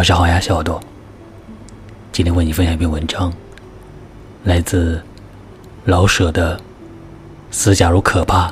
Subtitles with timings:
[0.00, 0.80] 我是好呀小耳朵，
[2.10, 3.30] 今天为你分享一篇文章，
[4.44, 4.98] 来自
[5.84, 6.56] 老舍的
[7.50, 8.50] 《死假如可怕，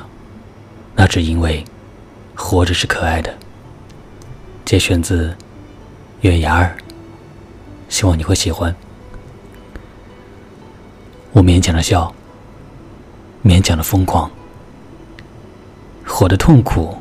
[0.95, 1.65] 那只因为
[2.35, 3.31] 活着是可爱的》，
[4.63, 5.29] 节选自
[6.21, 6.77] 《月牙儿》，
[7.89, 8.75] 希望你会喜欢。
[11.31, 12.13] 我勉强的笑，
[13.43, 14.29] 勉强的疯狂，
[16.05, 16.95] 活的痛苦，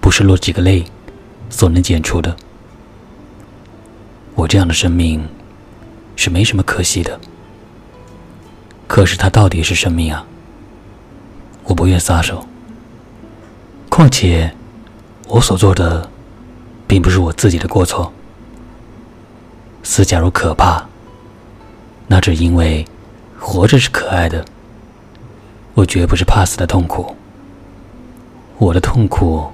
[0.00, 0.82] 不是落几个泪
[1.50, 2.34] 所能减除的。
[4.34, 5.26] 我这样的生命
[6.16, 7.18] 是没什么可惜的，
[8.88, 10.26] 可是它到底是生命啊！
[11.64, 12.44] 我不愿撒手。
[13.88, 14.52] 况且，
[15.28, 16.10] 我所做的
[16.86, 18.12] 并不是我自己的过错。
[19.84, 20.84] 死假如可怕，
[22.08, 22.84] 那只因为
[23.38, 24.44] 活着是可爱的。
[25.74, 27.14] 我绝不是怕死的痛苦，
[28.58, 29.50] 我的痛苦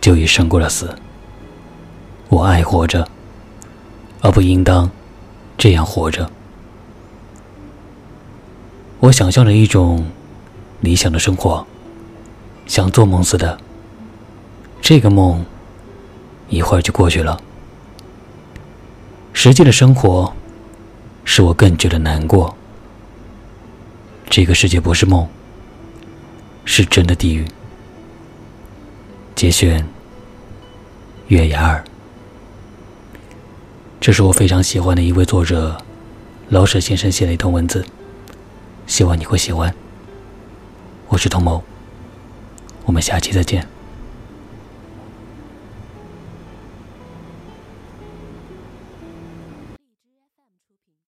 [0.00, 0.94] 就已胜过了死。
[2.28, 3.08] 我爱活着。
[4.20, 4.90] 而不应当
[5.56, 6.30] 这样活着。
[9.00, 10.06] 我想象着一种
[10.80, 11.66] 理想的生活，
[12.66, 13.58] 像做梦似的。
[14.82, 15.44] 这个梦
[16.48, 17.40] 一会儿就过去了。
[19.32, 20.32] 实际的生活
[21.24, 22.54] 使我更觉得难过。
[24.28, 25.26] 这个世界不是梦，
[26.64, 27.46] 是真的地狱。
[29.34, 29.86] 节选：
[31.28, 31.84] 月牙儿。
[34.00, 35.76] 这是我非常喜欢的一位作者，
[36.48, 37.84] 老舍先生写的一段文字，
[38.86, 39.74] 希望你会喜欢。
[41.08, 41.62] 我是童谋，
[42.86, 43.68] 我们下期再见。